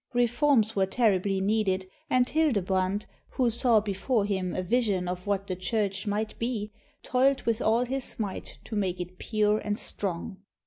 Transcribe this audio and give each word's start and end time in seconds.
Reforms 0.13 0.75
were 0.75 0.87
terribly 0.87 1.39
needed, 1.39 1.85
and 2.09 2.27
Hildebrand, 2.27 3.05
who 3.29 3.51
saw 3.51 3.79
before 3.81 4.25
him 4.25 4.55
a 4.55 4.63
vision 4.63 5.07
of 5.07 5.27
what 5.27 5.45
the 5.45 5.55
Church 5.55 6.07
might 6.07 6.39
be, 6.39 6.71
toiled 7.03 7.43
with 7.43 7.61
all 7.61 7.85
his 7.85 8.19
might 8.19 8.57
to 8.63 8.75
make 8.75 8.99
it 8.99 9.19
pure 9.19 9.59
and 9.59 9.77
strong. 9.77 10.37